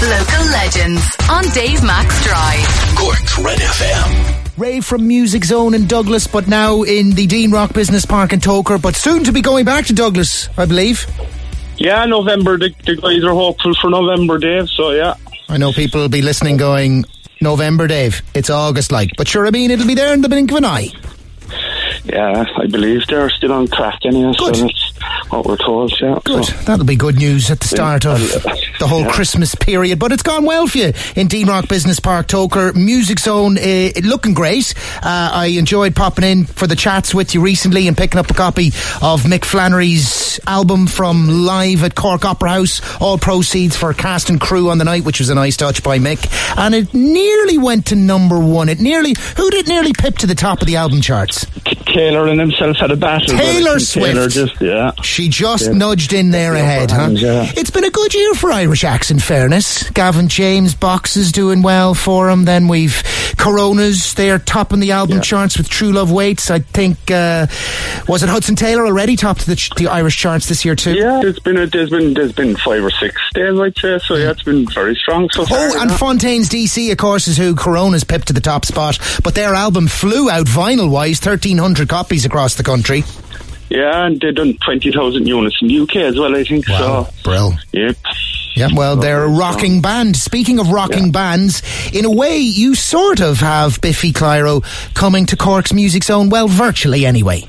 Local 0.00 0.44
legends 0.46 1.16
on 1.30 1.44
Dave 1.50 1.82
Max 1.84 2.24
Drive. 2.24 2.96
Cork's 2.96 3.38
Red 3.38 3.58
FM. 3.58 4.56
Ray 4.56 4.80
from 4.80 5.06
Music 5.06 5.44
Zone 5.44 5.74
in 5.74 5.86
Douglas, 5.86 6.26
but 6.26 6.48
now 6.48 6.84
in 6.84 7.10
the 7.10 7.26
Deanrock 7.26 7.74
Business 7.74 8.06
Park 8.06 8.32
in 8.32 8.40
Togher, 8.40 8.80
but 8.80 8.96
soon 8.96 9.24
to 9.24 9.32
be 9.32 9.42
going 9.42 9.66
back 9.66 9.84
to 9.86 9.92
Douglas, 9.92 10.48
I 10.56 10.64
believe. 10.64 11.06
Yeah, 11.76 12.06
November. 12.06 12.56
The, 12.56 12.74
the 12.86 12.96
guys 12.96 13.22
are 13.24 13.34
hopeful 13.34 13.74
for 13.74 13.90
November, 13.90 14.38
Dave. 14.38 14.70
So 14.70 14.92
yeah. 14.92 15.16
I 15.50 15.58
know 15.58 15.70
people 15.70 16.00
will 16.00 16.08
be 16.08 16.22
listening 16.22 16.56
going, 16.56 17.04
November, 17.42 17.86
Dave. 17.86 18.22
It's 18.32 18.48
August 18.48 18.92
like. 18.92 19.10
But 19.18 19.28
sure, 19.28 19.46
I 19.46 19.50
mean, 19.50 19.70
it'll 19.70 19.86
be 19.86 19.94
there 19.94 20.14
in 20.14 20.22
the 20.22 20.30
blink 20.30 20.50
of 20.50 20.56
an 20.56 20.64
eye. 20.64 20.88
Yeah, 22.04 22.46
I 22.56 22.66
believe 22.68 23.06
they're 23.06 23.28
still 23.28 23.52
on 23.52 23.66
track 23.66 23.98
anyway. 24.04 24.32
Good. 24.38 24.56
So 24.56 24.62
that's 24.62 24.89
what 25.30 25.46
we're 25.46 25.56
told. 25.56 25.92
Yeah. 26.00 26.18
Good. 26.24 26.44
So, 26.44 26.52
That'll 26.64 26.84
be 26.84 26.96
good 26.96 27.16
news 27.16 27.50
at 27.50 27.60
the 27.60 27.68
start 27.68 28.04
of 28.06 28.20
the 28.78 28.86
whole 28.86 29.02
Yeah. 29.02 29.10
Christmas 29.12 29.54
period. 29.54 29.98
But 29.98 30.12
it's 30.12 30.22
gone 30.22 30.44
well 30.44 30.66
for 30.66 30.78
you 30.78 30.92
in 31.16 31.28
Deanrock 31.28 31.68
Business 31.68 32.00
Park, 32.00 32.28
Togher. 32.28 32.74
Music 32.74 33.18
Zone, 33.18 33.56
uh, 33.58 33.90
looking 34.02 34.34
great. 34.34 34.74
Uh, 35.02 35.30
I 35.32 35.46
enjoyed 35.58 35.94
popping 35.96 36.24
in 36.24 36.44
for 36.46 36.66
the 36.66 36.76
chats 36.76 37.14
with 37.14 37.34
you 37.34 37.40
recently 37.40 37.88
and 37.88 37.96
picking 37.96 38.18
up 38.18 38.30
a 38.30 38.34
copy 38.34 38.68
of 39.02 39.22
Mick 39.22 39.44
Flannery's 39.44 40.40
album 40.46 40.86
from 40.86 41.28
live 41.44 41.84
at 41.84 41.94
Cork 41.94 42.24
Opera 42.24 42.50
House. 42.50 42.80
All 43.00 43.18
proceeds 43.18 43.76
for 43.76 43.92
cast 43.94 44.30
and 44.30 44.40
crew 44.40 44.70
on 44.70 44.78
the 44.78 44.84
night, 44.84 45.04
which 45.04 45.18
was 45.20 45.28
a 45.30 45.34
nice 45.34 45.56
touch 45.56 45.82
by 45.82 45.98
Mick. 45.98 46.26
And 46.58 46.74
it 46.74 46.92
nearly 46.94 47.58
went 47.58 47.86
to 47.86 47.96
number 47.96 48.38
one. 48.38 48.68
It 48.68 48.80
nearly, 48.80 49.14
who 49.36 49.50
did 49.50 49.68
nearly 49.68 49.92
pip 49.92 50.18
to 50.18 50.26
the 50.26 50.34
top 50.34 50.60
of 50.60 50.66
the 50.66 50.76
album 50.76 51.00
charts? 51.00 51.46
Taylor 51.92 52.26
and 52.26 52.38
himself 52.40 52.76
had 52.78 52.90
a 52.90 52.96
battle. 52.96 53.36
Taylor 53.36 53.78
think 53.78 53.90
Taylor 53.90 54.30
Swift. 54.30 54.34
just 54.50 54.60
yeah. 54.60 54.92
She 55.02 55.28
just 55.28 55.66
Yeah. 55.66 55.72
nudged 55.72 56.12
in 56.12 56.30
there 56.30 56.52
The 56.52 56.60
ahead, 56.60 56.90
huh? 56.90 57.08
yeah. 57.12 57.50
It's 57.56 57.70
been 57.70 57.84
a 57.84 57.90
good 57.90 58.14
year 58.14 58.34
for 58.34 58.52
Irish 58.52 58.84
acts, 58.84 59.10
in 59.10 59.18
fairness. 59.18 59.88
Gavin 59.90 60.28
James 60.28 60.74
box 60.74 61.16
is 61.16 61.32
doing 61.32 61.62
well 61.62 61.94
for 61.94 62.30
him. 62.30 62.44
Then 62.44 62.68
we've 62.68 63.02
Coronas, 63.36 64.14
they're 64.14 64.38
topping 64.38 64.80
the 64.80 64.92
album 64.92 65.16
Yeah. 65.16 65.22
charts 65.22 65.56
with 65.58 65.68
True 65.68 65.92
Love 65.92 66.10
Waits. 66.10 66.50
I 66.50 66.58
think, 66.60 67.10
uh, 67.10 67.46
was 68.08 68.22
it 68.22 68.28
Hudson 68.28 68.56
Taylor 68.56 68.86
already 68.86 69.16
topped 69.16 69.46
the, 69.46 69.56
ch- 69.56 69.70
the 69.76 69.88
Irish 69.88 70.16
charts 70.16 70.48
this 70.48 70.64
year 70.64 70.74
too? 70.74 70.94
Yeah, 70.94 71.20
there's 71.22 71.38
been 71.40 71.56
a, 71.56 71.66
there's 71.66 71.90
been 71.90 72.14
there's 72.14 72.32
been 72.32 72.56
five 72.56 72.84
or 72.84 72.90
six 72.90 73.14
days, 73.34 73.58
I'd 73.58 73.76
say. 73.78 73.98
So 74.00 74.16
yeah, 74.16 74.30
it's 74.30 74.42
been 74.42 74.66
very 74.68 74.94
strong 74.94 75.28
so 75.32 75.44
far. 75.46 75.58
Oh, 75.58 75.80
and. 75.82 75.90
Fontaines 75.92 76.48
D.C., 76.48 76.90
of 76.90 76.98
course, 76.98 77.28
is 77.28 77.36
who 77.36 77.54
Coronas 77.54 78.04
pipped 78.04 78.28
to 78.28 78.32
the 78.32 78.40
top 78.40 78.64
spot. 78.64 78.98
But 79.22 79.34
their 79.34 79.54
album 79.54 79.86
flew 79.86 80.30
out 80.30 80.46
vinyl 80.46 80.90
wise, 80.90 81.20
1,300 81.24 81.88
copies 81.88 82.24
across 82.24 82.54
the 82.54 82.62
country. 82.62 83.04
yeah, 83.68 84.06
and 84.06 84.20
they've 84.20 84.34
done 84.34 84.56
twenty 84.64 84.90
thousand 84.90 85.26
units 85.26 85.56
in 85.60 85.68
the 85.68 85.80
UK 85.80 85.96
as 85.96 86.18
well. 86.18 86.34
I 86.34 86.42
think 86.44 86.66
so. 86.66 87.06
Brill. 87.22 87.52
Yep. 87.72 87.96
Yeah, 88.60 88.68
well, 88.74 88.96
they're 88.96 89.24
a 89.24 89.28
rocking 89.28 89.80
band. 89.80 90.16
Speaking 90.16 90.58
of 90.58 90.68
rocking 90.68 91.06
Yeah. 91.06 91.12
bands, 91.12 91.62
in 91.94 92.04
a 92.04 92.10
way, 92.10 92.36
you 92.36 92.74
sort 92.74 93.20
of 93.20 93.38
have 93.38 93.80
Biffy 93.80 94.12
Clyro 94.12 94.62
coming 94.92 95.24
to 95.26 95.36
Cork's 95.36 95.72
Music 95.72 96.04
Zone, 96.04 96.28
well, 96.28 96.46
virtually 96.46 97.06
anyway. 97.06 97.46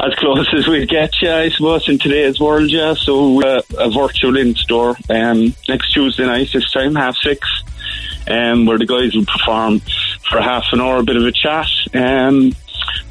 as 0.00 0.14
close 0.14 0.48
as 0.56 0.66
we 0.66 0.86
get, 0.86 1.10
yeah, 1.20 1.36
I 1.36 1.50
suppose, 1.50 1.86
in 1.86 1.98
today's 1.98 2.40
world, 2.40 2.70
yeah. 2.70 2.94
So, 2.94 3.42
uh, 3.42 3.60
a 3.78 3.90
virtual 3.90 4.38
in 4.38 4.54
store 4.54 4.96
um, 5.10 5.54
next 5.68 5.92
Tuesday 5.92 6.24
night, 6.24 6.48
this 6.50 6.70
time, 6.72 6.94
half 6.94 7.16
six, 7.16 7.46
um, 8.26 8.64
where 8.64 8.78
the 8.78 8.86
guys 8.86 9.14
will 9.14 9.26
perform 9.26 9.80
for 10.30 10.40
half 10.40 10.64
an 10.72 10.80
hour, 10.80 10.96
a 11.00 11.02
bit 11.02 11.16
of 11.16 11.26
a 11.26 11.32
chat. 11.32 11.68
Um, 11.94 12.54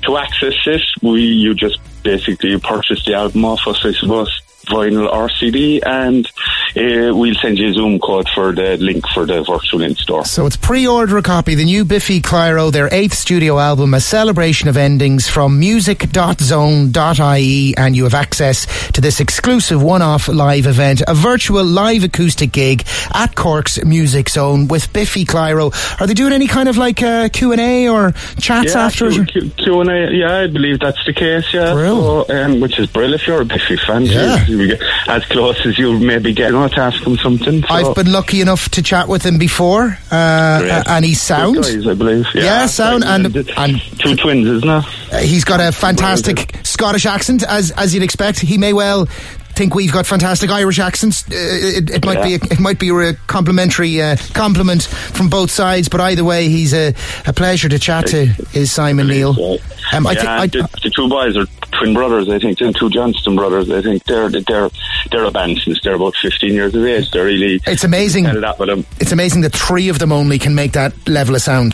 to 0.07 0.17
access 0.17 0.55
this, 0.65 0.81
we 1.03 1.21
you 1.21 1.53
just 1.53 1.77
basically 2.01 2.57
purchase 2.59 3.05
the 3.05 3.13
album 3.13 3.45
off 3.45 3.67
us, 3.67 3.85
I 3.85 3.91
suppose, 3.91 4.41
vinyl 4.65 5.11
or 5.11 5.29
CD, 5.29 5.81
and 5.85 6.27
uh, 6.75 7.15
we'll 7.15 7.35
send 7.35 7.57
you 7.57 7.69
a 7.69 7.73
Zoom 7.73 7.99
code 7.99 8.27
for 8.33 8.51
the 8.51 8.77
link 8.77 9.05
for 9.13 9.25
the 9.25 9.43
virtual 9.43 9.81
in 9.83 9.95
store. 9.95 10.25
So 10.25 10.45
it's 10.45 10.57
pre-order 10.57 11.17
a 11.17 11.21
copy, 11.21 11.55
the 11.55 11.65
new 11.65 11.85
Biffy 11.85 12.21
Clyro, 12.21 12.71
their 12.71 12.89
eighth 12.93 13.13
studio 13.13 13.59
album, 13.59 13.93
a 13.93 13.99
celebration 14.01 14.69
of 14.69 14.77
endings 14.77 15.27
from 15.27 15.59
music.zone.ie, 15.59 17.73
and 17.77 17.95
you 17.95 18.03
have 18.03 18.13
access 18.13 18.65
to 18.91 19.01
this 19.01 19.19
exclusive 19.19 19.81
one-off 19.81 20.27
live 20.27 20.65
event, 20.67 21.01
a 21.07 21.13
virtual 21.13 21.63
live 21.63 22.03
acoustic 22.03 22.51
gig 22.51 22.83
at 23.13 23.35
Cork's 23.35 23.83
Music 23.85 24.29
Zone 24.29 24.67
with 24.67 24.91
Biffy 24.93 25.25
Clyro. 25.25 25.73
Are 26.01 26.07
they 26.07 26.13
doing 26.13 26.33
any 26.33 26.47
kind 26.47 26.69
of 26.69 26.77
like 26.77 27.01
uh, 27.01 27.29
Q&A 27.29 27.87
or 27.89 28.11
chats 28.39 28.75
after? 28.75 29.09
Q, 29.11 29.25
Q, 29.25 29.49
Q&A, 29.57 30.11
yeah, 30.11 30.37
I 30.39 30.47
believe 30.47 30.79
that's 30.79 31.03
the 31.05 31.13
case, 31.13 31.53
yeah. 31.53 31.73
So, 31.73 32.25
um, 32.29 32.59
which 32.59 32.79
is 32.79 32.87
brilliant 32.87 33.21
if 33.21 33.27
you're 33.27 33.41
a 33.41 33.45
Biffy 33.45 33.77
fan. 33.77 34.03
Yeah. 34.03 34.45
You- 34.45 34.57
you 34.57 34.69
get 34.75 34.81
as 35.07 35.23
close 35.25 35.63
as 35.67 35.77
you'll 35.77 35.99
maybe 35.99 36.33
get, 36.33 36.51
know, 36.61 36.67
to 36.67 36.79
ask 36.79 37.01
him 37.03 37.17
something. 37.17 37.61
So. 37.63 37.67
I've 37.73 37.95
been 37.95 38.11
lucky 38.11 38.41
enough 38.41 38.69
to 38.69 38.81
chat 38.81 39.07
with 39.07 39.23
him 39.25 39.37
before, 39.37 39.97
uh, 40.11 40.83
and 40.87 41.03
he's 41.05 41.21
sound. 41.21 41.55
Guys, 41.55 41.87
I 41.87 41.93
believe. 41.93 42.25
Yeah, 42.33 42.43
Yeah, 42.43 42.65
sound 42.67 43.03
and- 43.03 43.25
and, 43.35 43.49
and- 43.57 43.81
two 43.99 44.15
twins, 44.15 44.47
isn't 44.47 44.69
it? 44.69 44.85
Uh, 45.13 45.17
he's 45.19 45.43
got 45.43 45.59
a 45.59 45.71
fantastic 45.71 46.55
Scottish 46.63 47.05
accent, 47.05 47.43
as 47.43 47.71
as 47.71 47.93
you'd 47.93 48.03
expect. 48.03 48.39
He 48.39 48.57
may 48.57 48.73
well 48.73 49.07
think 49.55 49.73
we've 49.73 49.91
got 49.91 50.05
fantastic 50.05 50.51
Irish 50.51 50.77
accents. 50.77 51.23
Uh, 51.23 51.33
it, 51.33 51.89
it 51.89 52.05
might 52.05 52.21
be 52.23 52.33
a, 52.35 52.37
it 52.37 52.59
might 52.59 52.77
be 52.77 52.89
a 52.89 53.13
complimentary 53.25 53.99
uh, 54.01 54.15
compliment 54.33 54.83
from 54.83 55.29
both 55.29 55.49
sides, 55.49 55.89
but 55.89 55.99
either 55.99 56.23
way, 56.23 56.47
he's 56.47 56.73
a, 56.75 56.93
a 57.25 57.33
pleasure 57.33 57.67
to 57.67 57.79
chat 57.79 58.05
to. 58.07 58.27
Is 58.53 58.71
Simon 58.71 59.07
Neil? 59.07 59.33
So, 59.33 59.57
Um, 59.93 60.05
yeah, 60.11 60.41
I- 60.41 60.47
the, 60.47 60.69
the 60.83 60.89
two 60.91 61.09
boys 61.09 61.35
are 61.37 61.47
twin 61.77 61.93
brothers. 61.93 62.29
I 62.29 62.39
think 62.39 62.57
the 62.59 62.71
two 62.73 62.89
Johnston 62.89 63.35
brothers. 63.35 63.69
I 63.69 63.81
think 63.81 64.03
they're 64.05 64.29
they're 64.29 64.69
they're 65.11 65.23
a 65.25 65.31
band 65.31 65.59
since 65.59 65.79
they're 65.83 65.95
about 65.95 66.15
fifteen 66.15 66.53
years 66.53 66.73
of 66.75 66.83
age. 66.85 67.09
They're 67.11 67.25
really 67.25 67.61
It's 67.65 67.83
amazing. 67.83 68.23
that 68.25 68.59
with 68.59 68.69
them. 68.69 68.85
It's 68.99 69.11
amazing 69.11 69.41
that 69.41 69.53
three 69.53 69.89
of 69.89 69.99
them 69.99 70.11
only 70.11 70.39
can 70.39 70.55
make 70.55 70.73
that 70.73 70.93
level 71.07 71.35
of 71.35 71.41
sound. 71.41 71.73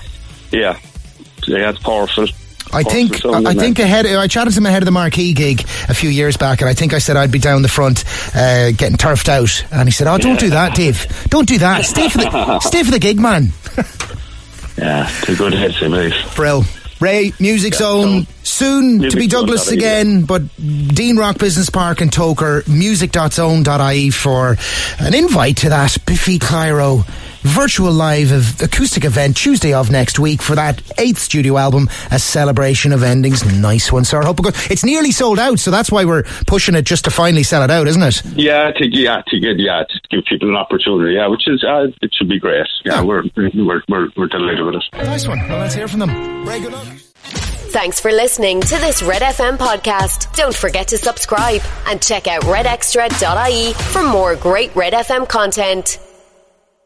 Yeah, 0.51 0.77
yeah, 1.47 1.69
it's 1.69 1.79
powerful. 1.79 2.27
I 2.71 2.81
think 2.81 3.23
I 3.25 3.53
think 3.53 3.77
ahead. 3.77 4.05
I 4.07 4.27
chatted 4.27 4.53
to 4.53 4.59
him 4.59 4.65
ahead 4.65 4.81
of 4.81 4.85
the 4.85 4.91
Marquee 4.91 5.33
gig 5.33 5.61
a 5.89 5.93
few 5.93 6.09
years 6.09 6.37
back, 6.37 6.61
and 6.61 6.69
I 6.69 6.73
think 6.73 6.93
I 6.93 6.97
said 6.97 7.17
I'd 7.17 7.31
be 7.31 7.37
down 7.37 7.61
the 7.61 7.67
front 7.67 8.03
uh, 8.35 8.71
getting 8.71 8.97
turfed 8.97 9.29
out, 9.29 9.63
and 9.71 9.87
he 9.87 9.91
said, 9.91 10.07
"Oh, 10.07 10.17
don't 10.17 10.39
do 10.39 10.49
that, 10.51 10.73
Dave. 10.75 11.05
Don't 11.29 11.47
do 11.47 11.59
that. 11.59 11.85
Stay 11.85 12.09
for 12.09 12.17
the 12.17 12.59
stay 12.61 12.81
for 12.83 12.89
the 12.91 12.97
gig, 12.99 13.19
man." 13.19 13.49
yeah, 14.77 15.09
they're 15.25 15.35
good 15.35 15.53
heads, 15.53 15.75
I 15.83 15.87
believe. 15.87 16.13
Brill. 16.35 16.63
Ray, 17.03 17.33
Music 17.37 17.73
Zone, 17.73 18.25
soon 18.43 19.09
to 19.09 19.17
be 19.17 19.27
Douglas 19.27 19.69
again, 19.71 20.23
but 20.23 20.41
Deanrock 20.57 21.37
Business 21.37 21.69
Park 21.69 21.99
in 22.01 22.07
Togher, 22.07 22.65
music.zone.ie 22.65 24.09
for 24.09 24.55
an 24.99 25.13
invite 25.13 25.57
to 25.57 25.69
that 25.69 25.97
Biffy 26.05 26.39
Clyro 26.39 27.05
virtual 27.43 27.91
live 27.91 28.31
of 28.31 28.61
acoustic 28.61 29.05
event 29.05 29.37
Tuesday 29.37 29.73
of 29.73 29.91
next 29.91 30.19
week 30.19 30.41
for 30.41 30.55
that 30.55 30.81
eighth 30.99 31.19
studio 31.19 31.57
album, 31.57 31.87
a 32.11 32.19
celebration 32.19 32.91
of 32.93 33.03
endings. 33.03 33.43
Nice 33.61 33.91
one, 33.91 34.05
sir. 34.05 34.21
Hope 34.23 34.39
it 34.39 34.43
goes. 34.43 34.71
It's 34.71 34.83
nearly 34.83 35.11
sold 35.11 35.39
out, 35.39 35.59
so 35.59 35.71
that's 35.71 35.91
why 35.91 36.05
we're 36.05 36.23
pushing 36.47 36.75
it 36.75 36.83
just 36.85 37.03
to 37.05 37.11
finally 37.11 37.43
sell 37.43 37.63
it 37.63 37.69
out, 37.71 37.87
isn't 37.87 38.01
it? 38.01 38.25
Yeah, 38.35 38.71
to 38.71 38.85
yeah 38.89 39.21
to 39.27 39.39
get 39.39 39.59
yeah 39.59 39.83
to 39.83 39.99
give 40.09 40.25
people 40.25 40.49
an 40.49 40.55
opportunity. 40.55 41.15
Yeah, 41.15 41.27
which 41.27 41.47
is 41.47 41.63
uh, 41.63 41.87
it 42.01 42.13
should 42.13 42.29
be 42.29 42.39
great. 42.39 42.65
Yeah, 42.85 42.95
Yeah. 42.95 43.03
we're 43.03 43.23
we're 43.35 43.81
we're 43.87 44.07
we're 44.15 44.27
delighted 44.27 44.65
with 44.65 44.75
it. 44.75 44.83
Nice 44.93 45.27
one. 45.27 45.39
Well, 45.49 45.59
let's 45.59 45.75
hear 45.75 45.87
from 45.87 45.99
them. 45.99 46.45
Ray, 46.47 46.59
good 46.61 46.71
luck. 46.71 46.87
Thanks 47.73 47.99
for 47.99 48.11
listening 48.11 48.61
to 48.61 48.75
this 48.77 49.01
Red 49.01 49.21
FM 49.23 49.57
podcast. 49.57 50.35
Don't 50.35 50.53
forget 50.55 50.89
to 50.89 50.97
subscribe 50.97 51.61
and 51.87 51.99
check 52.01 52.27
out 52.27 52.43
redextra.ie 52.43 53.73
for 53.73 54.03
more 54.03 54.35
great 54.35 54.75
Red 54.75 54.93
FM 54.93 55.27
content. 55.27 55.97